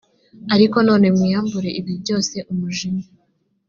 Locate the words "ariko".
0.55-0.77